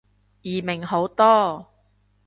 [0.41, 1.67] 易明好多